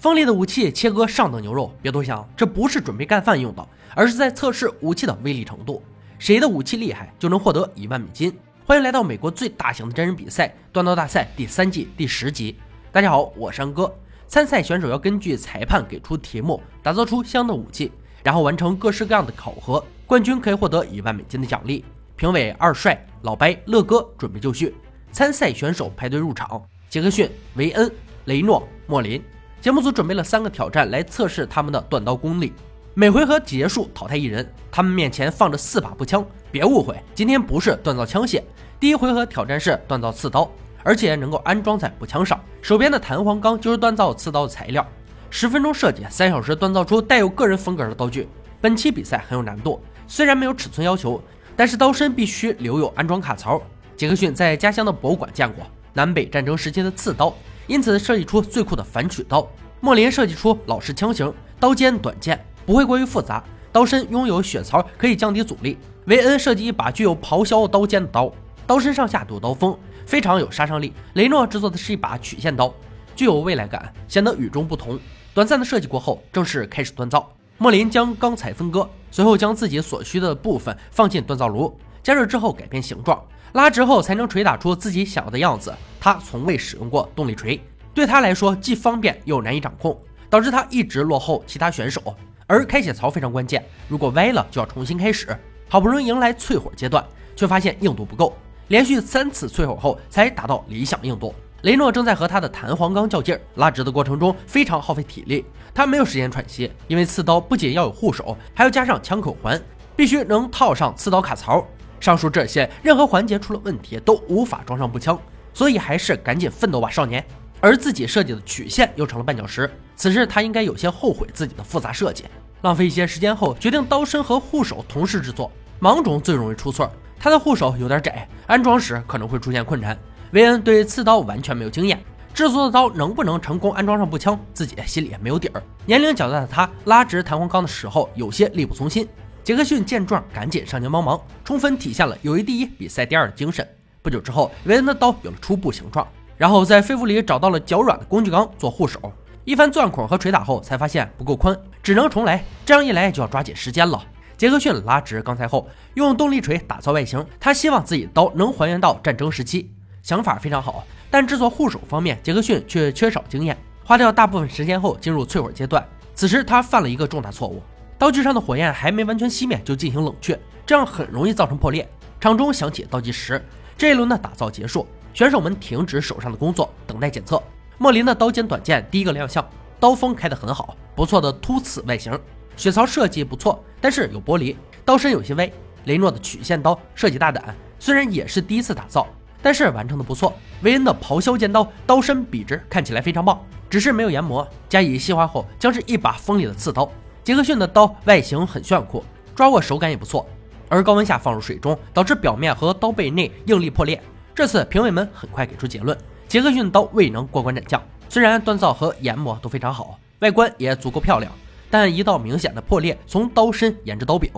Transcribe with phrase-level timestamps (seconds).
[0.00, 5.82] 锋利的武器切割上等牛肉，别多想，这不是准备干饭用的，而是在测试武器的威力程度。
[6.18, 8.34] 谁的武器厉害，就能获得一万美金。
[8.64, 12.56] 欢迎来到美国最大型的真人比赛——锻刀大赛第三季第十集。
[12.90, 13.94] 大家好，我是安哥。
[14.26, 17.92] 参赛选手要根据裁判给出题目，打造出相应的武器，
[18.22, 19.84] 然后完成各式各样的考核。
[20.06, 21.84] 冠军可以获得一万美金的奖励。
[22.16, 24.74] 评委二帅、老白、乐哥准备就绪。
[25.12, 27.92] 参赛选手排队入场：杰克逊、维恩、
[28.24, 29.22] 雷诺、莫林。
[29.60, 32.54] 节目组准备了三个挑战来测试他们的锻刀功力。
[32.94, 36.24] 每回合结束淘汰一人，他们面前放着四把步枪。
[36.50, 38.42] 别误会，今天不是锻造枪械。
[38.80, 40.50] 第一回合挑战是锻造刺刀，
[40.82, 42.40] 而且能够安装在步枪上。
[42.62, 44.86] 手边的弹簧钢就是锻造刺刀的材料。
[45.28, 48.26] 十分钟设计，三小时锻造出带有个人风格的刀具。
[48.62, 51.22] 本期比赛很有难度，虽然没有尺寸要求，
[51.54, 53.60] 但是刀身必须留有安装卡槽。
[53.94, 57.34] 杰克逊在家乡的博物馆见过南北战争时期的刺刀。
[57.70, 59.48] 因此设计出最酷的反曲刀。
[59.80, 63.44] 莫林设计出老式枪型，刀尖短剑，不会过于复杂。
[63.70, 65.78] 刀身拥有血槽，可以降低阻力。
[66.06, 68.28] 维恩设计一把具有咆哮刀尖的刀，
[68.66, 70.92] 刀身上下都有刀锋，非常有杀伤力。
[71.14, 72.74] 雷诺制作的是一把曲线刀，
[73.14, 74.98] 具有未来感，显得与众不同。
[75.32, 77.30] 短暂的设计过后，正式开始锻造。
[77.56, 83.22] 莫林将钢材分割，随后将自己所需的部分放进锻造炉，加热之后改变形状。
[83.52, 85.74] 拉直后才能锤打出自己想要的样子。
[86.00, 87.60] 他从未使用过动力锤，
[87.92, 89.98] 对他来说既方便又难以掌控，
[90.28, 92.14] 导致他一直落后其他选手。
[92.46, 95.36] 而开血槽非常关键，如果歪了就要重新开始。
[95.68, 97.04] 好不容易迎来淬火阶段，
[97.36, 98.36] 却发现硬度不够，
[98.68, 101.32] 连续三次淬火后才达到理想硬度。
[101.62, 109.60] 雷诺正在和他的弹簧钢较劲儿，拉直的过程中非常耗费体力，他没有时间喘息，因为刺刀不仅要有护手，还要加上枪口环，
[109.94, 111.64] 必须能套上刺刀卡槽。
[112.00, 115.16] 上述这些，任何环节出了问题都无法装上步枪，
[115.54, 117.24] 所以还是赶紧奋斗吧，少年。
[117.60, 122.24] 而自己设计的曲线又成了绊脚石，此时他应该有些后悔自己的复杂设计。
[122.62, 125.52] 浪费一些时间后，决定刀身和护手同时制作。
[125.78, 129.98] 盲种最容易出错，他的护手有点窄，安装时可能会出现困难。
[130.32, 135.62] 维恩对刺刀完全没有经验，制作的刀能不能成功安装上步枪，自己心里也没有底儿。
[135.84, 139.06] 年龄较大的他拉直弹簧钢的时候有些力不从心。
[139.50, 143.68] 杰克逊见状，赶紧上前帮忙，充分体现了友谊第一、比赛第二的精神。
[144.00, 146.06] 不久之后，维恩的刀有了初步形状，
[146.36, 149.12] 然后在废物里找到了较软的工具钢做护手。
[149.44, 152.44] 一番钻孔和锤打后，才发现不够宽，只能重来。
[152.64, 154.00] 这样一来就要抓紧时间了。
[154.38, 157.26] 杰克逊拉直钢材后，用动力锤打造外形。
[157.40, 159.68] 他希望自己的刀能还原到战争时期，
[160.00, 160.84] 想法非常好。
[161.10, 163.58] 但制作护手方面，杰克逊却缺少经验。
[163.84, 165.84] 花掉大部分时间后，进入淬火阶段。
[166.14, 167.60] 此时他犯了一个重大错误。
[168.00, 171.86] 刀具上的火焰还没完全熄灭就进行冷却，这样很容易造成破裂。
[172.18, 173.44] 场中响起倒计时，
[173.76, 177.42] 这一轮的打造结束，选手们停止手上的工作，等待检测。
[177.76, 179.46] 莫林的刀尖短剑第一个亮相，
[179.78, 182.18] 刀锋开得很好，不错的凸刺外形，
[182.56, 185.52] 血槽设计不错，但是有玻璃，刀身有些歪。
[185.84, 189.06] 雷诺的曲线刀设计大胆，虽然也是第一次打造，
[189.42, 190.32] 但是完成的不错。
[190.62, 193.38] 维恩的咆哮尖刀刀身笔直，看起来非常棒，
[193.68, 196.90] 只是没有研磨，加以细化后将是一把锋利的刺刀。
[197.22, 199.04] 杰克逊的刀外形很炫酷，
[199.34, 200.26] 抓握手感也不错，
[200.68, 204.02] 而高温下放入水中，导致表面和刀背内应力破裂。
[204.34, 205.96] 这次评委们很快给出结论：
[206.28, 207.82] 杰克逊刀未能过关斩将。
[208.08, 211.30] 虽然锻造和研磨都非常好，外观也足够漂亮，
[211.70, 214.30] 但一道明显的破裂从刀身沿着刀柄。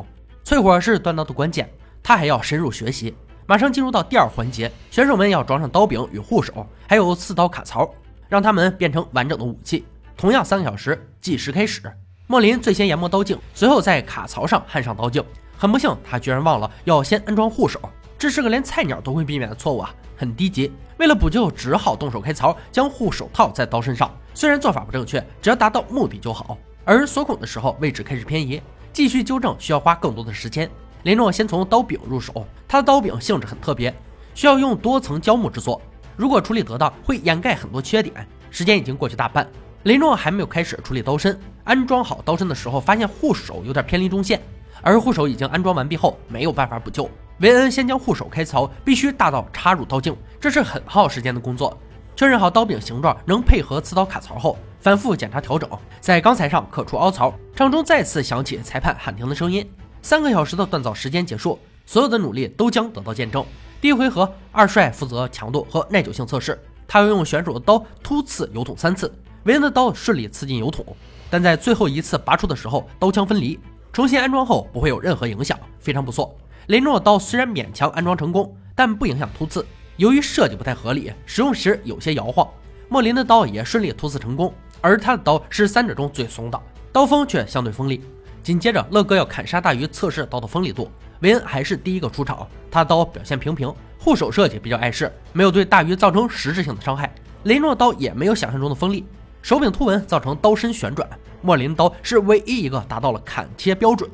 [0.45, 1.71] 淬火是锻刀的关键，
[2.03, 3.15] 他还要深入学习。
[3.47, 7.89] 马上进入到第二环节，选手们要装上刀柄与护手，还有刺刀卡槽，
[8.29, 9.85] 让它们变成完整的武器。
[10.17, 11.83] 同样三个小时，计时开始。
[12.29, 15.23] 莫林最先研磨刀颈，随后在卡槽上焊上刀颈。
[15.59, 17.81] 很不幸，他居然忘了要先安装护手，
[18.17, 20.73] 这是个连菜鸟都会避免的错误啊，很低级。
[20.99, 24.11] 为了补救，只好动手开槽，将护手套在刀身上。
[24.35, 26.57] 虽然做法不正确，只要达到目的就好。
[26.85, 28.63] 而锁孔的时候，位置开始偏移，
[28.93, 30.71] 继续纠正需要花更多的时间。
[31.03, 33.93] 雷诺先从刀柄入手，他的刀柄性质很特别，
[34.35, 35.83] 需要用多层胶木制作，
[36.17, 38.27] 如果处理得当，会掩盖很多缺点。
[38.51, 39.47] 时间已经过去大半。
[39.85, 44.41] 雷诺还没有开始处理刀身，安装好刀身的时候，发现护手有点偏离中线，
[44.81, 47.11] 而护手已经安装完毕后，没有办法补救。
[47.41, 51.77] 维恩先将护手开槽，必须大刀插入刀颈，这是很耗时间的工作。
[52.15, 55.69] 确认好刀柄形状能配合刺刀卡槽后，反复检查调整，
[55.99, 57.35] 在钢材上刻出凹槽。
[57.57, 59.69] 场中再次响起裁判喊停的声音。
[60.01, 63.45] 三个小时的锻造时间结束，所有的努力都将得到见证。
[63.81, 66.57] 第一回合，二帅负责强度和耐久性测试，
[66.87, 69.13] 他要用选手的刀突刺油桶三次。
[69.45, 70.85] 维恩的刀顺利刺进油桶，
[71.29, 73.59] 但在最后一次拔出的时候，刀枪分离。
[73.93, 76.35] 重新安装后不会有任何影响，非常不错。
[76.69, 79.67] 雷诺的刀虽然勉强安装成功，但不影响突刺。
[79.97, 82.49] 由于设计不太合理，使用时有些摇晃。
[82.89, 84.53] 莫林的刀也顺利突刺成功。
[84.81, 86.61] 而他的刀是三者中最松的，
[86.93, 88.03] 刀锋却相对锋利。
[88.43, 90.91] 紧接着，乐哥要砍杀大鱼测试刀的锋利度，
[91.21, 97.15] 韦恩还是第一个出场，他的刀表现平平，护手设计比较碍事，没有对大鱼造成实质性的伤害。
[97.45, 99.05] 雷诺刀也没有想象中的锋利，
[99.43, 101.07] 手柄突纹造成刀身旋转。
[101.41, 104.09] 莫林刀是唯一一个达到了砍切标准，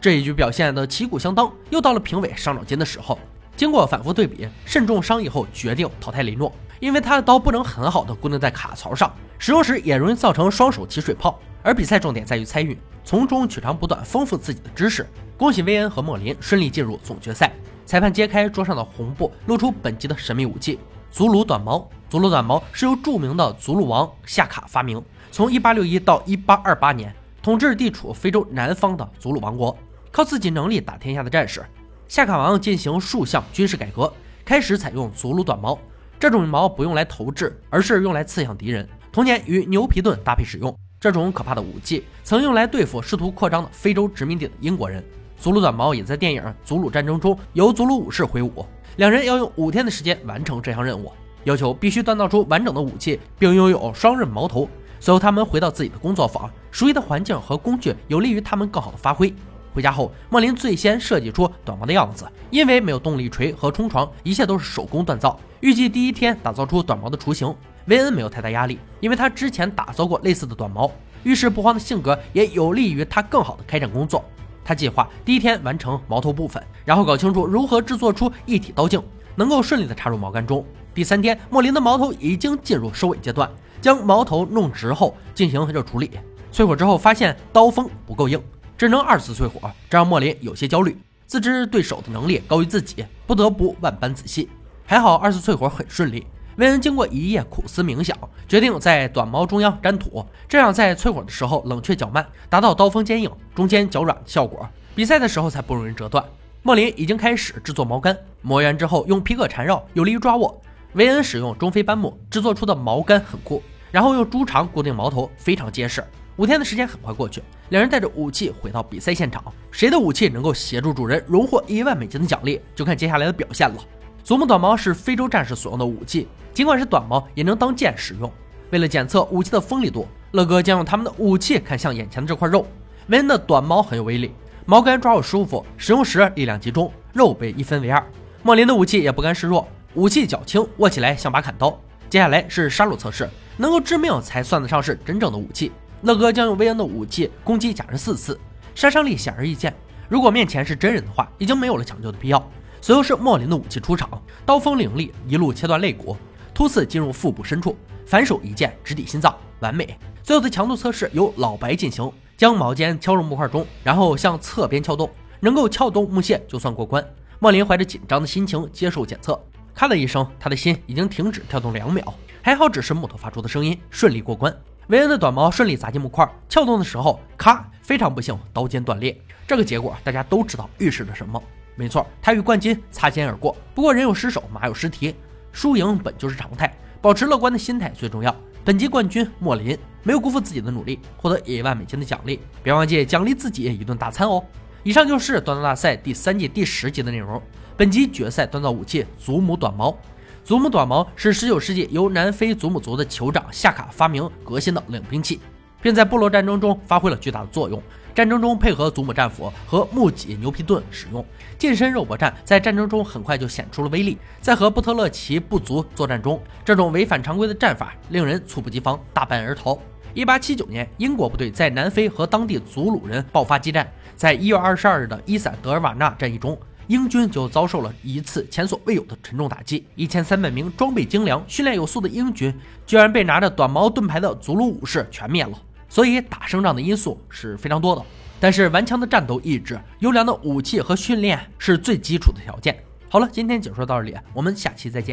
[0.00, 1.50] 这一局表现的旗鼓相当。
[1.70, 3.16] 又到了评委伤脑筋的时候，
[3.56, 11.38] 经过反复对比，慎重商议后决定淘汰雷诺，因为他的刀不能很好的固定在卡槽上，使用时也容易造成双手起水泡。
[11.62, 15.06] 而比赛重点在于参与，从中取长补短，丰富自己的知识。
[15.36, 17.52] 恭喜威恩和莫林顺利进入总决赛。
[17.86, 20.80] 裁判揭开桌上的红布，露出本集的神秘武器——
[21.12, 21.88] 祖鲁短矛。
[22.12, 25.02] 祖鲁短矛是由著名的祖鲁王夏卡发明。
[25.30, 29.74] 从1861到1828年，统治地处非洲南方的祖鲁王国，
[30.10, 31.64] 靠自己能力打天下的战士
[32.08, 34.12] 夏卡王进行数项军事改革，
[34.44, 35.78] 开始采用祖鲁短矛。
[36.20, 38.86] 这种矛不用来投掷，而是用来刺向敌人。
[39.10, 40.76] 同年与牛皮盾搭配使用。
[41.00, 45.02] 这种可怕的武器曾用来对付试图扩张的非洲殖民地的英国人。
[45.38, 48.66] 祖鲁短矛也在电影《祖鲁战争》中由祖鲁武士挥舞。
[48.96, 51.10] 两人要用五天的时间完成这项任务，
[51.44, 54.68] 要求必须锻造出完整的武器，并拥有双刃矛头。
[55.00, 59.34] 随后，他们回到自己的工作坊，熟悉的环境和工具有利于他们更好的发挥。
[59.74, 65.38] 回家后，莫林最先设计出短矛的样子，因为没有动力锤和冲床，一切都是手工锻造。
[65.60, 67.52] 预计第一天打造出短矛的雏形。
[67.86, 70.88] 维恩没有太大压力，因为他之前打造过类似的短矛。
[71.24, 74.24] 遇事不慌的性格也有利于他更好的开展工作。
[74.64, 79.02] 他计划第一天完成矛头部分，然后搞清楚如何制作出一体刀茎，
[79.36, 80.64] 能够顺利的插入毛杆中。
[80.94, 83.50] 第三天，莫林的矛头已经进入收尾阶段。
[83.80, 86.08] 将矛头弄直后进行热处理，
[86.52, 88.40] 淬火之后发现刀锋不够硬，
[88.78, 90.96] 只能二次淬火，这让莫林有些焦虑。
[91.26, 94.48] 自知对手的能力高于自己，不得不万般仔细。
[94.86, 96.24] 还好二次淬火很顺利。
[96.58, 104.64] 韦恩经过一夜苦思冥想，决定在短矛中央粘土，这样在淬火的时候冷却较慢，达到刀锋坚硬、中间较软的效果。
[104.94, 106.24] 比赛的时候才不容易折断。
[106.64, 110.62] 莫林已经开始制作矛杆，磨圆之后用皮革缠绕，有利于抓握。
[110.92, 113.60] 韦恩使用中非斑木制作出的矛杆很酷。
[113.90, 116.02] 然后用猪肠固定矛头，非常结实。
[116.36, 119.42] 五天的时间很快过去，两人带着武器回到比赛现场。
[119.72, 123.76] 谁的武器能够协助主人荣获一万美金的奖励，就看接下来的表现了。
[124.22, 128.32] 祖母短矛是非洲战士所用的武器，尽管是短矛，也能当剑使用。
[128.70, 132.64] 为了检测武器的锋利度，乐哥将用他们的武器砍向眼前的这块肉。
[133.08, 134.32] 韦恩的短矛很有威力，
[134.64, 138.04] 毛杆抓握舒服，使用时力量集中，肉被一分为二。
[138.42, 141.76] 莫林的武器也不甘示弱，武器较轻，握起来像把砍刀。
[142.08, 143.28] 接下来是杀戮测试。
[143.56, 145.70] 能够致命才算得上是真正的武器。
[146.02, 148.38] 乐哥将用威恩的武器攻击假人四次，
[148.74, 149.74] 杀伤力显而易见。
[150.08, 152.50] 如果面前是真人的话，已经没有了抢救的必要。
[152.80, 154.08] 随后是莫林的武器出场，
[154.46, 156.16] 刀锋凌厉，一路切断肋骨，
[156.54, 157.76] 突刺进入腹部深处，
[158.06, 159.98] 反手一剑直抵心脏，完美。
[160.22, 162.10] 最后的强度测试由老白进行，
[162.42, 165.08] 将矛尖敲入木块中，然后向侧边撬动，
[165.38, 167.00] 能够撬动木屑就算过关。
[167.38, 169.40] 莫林怀着紧张的心情接受检测，
[169.72, 172.12] 咔的一声，他的心已经停止跳动两秒。
[172.42, 174.52] 还好，只是木头发出的声音，顺利过关。
[174.88, 177.64] 韦恩的短矛顺利砸进木块，撬动的时候，咔！
[177.80, 179.16] 非常不幸，刀尖断裂。
[179.46, 181.40] 这个结果大家都知道，预示着什么？
[181.76, 183.56] 没错，他与冠军擦肩而过。
[183.72, 185.14] 不过人有失手，马有失蹄，
[185.52, 188.34] 输赢本就是常态，保持乐观的心态最重要。
[188.64, 194.44] 本集冠军莫林没有辜负自己的努力，获得一万美金的奖励，别忘记奖励自己一顿大餐哦。
[194.82, 197.40] 以上就是锻造大赛第三季第十集的内容。
[197.76, 199.96] 本集决赛锻造武器：祖母短矛。
[200.44, 205.40] 祖母短矛是19世纪由南非祖母族的酋长夏卡发明革新的冷兵器，
[205.80, 207.80] 并在部落战争中发挥了巨大的作用。
[208.12, 211.24] 战争中配合祖母战斧和木戟牛皮盾使用，
[211.56, 214.18] 近身肉搏战在战争中很快就显出了威力。
[214.40, 219.78] 在和布特勒奇部族作战中，这种违反常规的战法令人猝不及防，大败而逃。
[220.14, 226.58] 1879年，英国部队在南非和当地祖鲁人爆发激战，在1月22日的伊散德尔瓦纳战役中。
[226.88, 232.52] 英军就遭受了一次前所未有的沉重打击，一千三百名装备精良、训练有素的英军，
[232.84, 235.52] 居然被拿着短矛盾牌的祖鲁武士全灭了。
[235.88, 238.02] 所以打胜仗的因素是非常多的，
[238.40, 242.76] 但是顽强的战斗意志、优良的武器和训练是最基础的条件。
[243.08, 245.10] 好了，今天解说到这里，我们下期再见。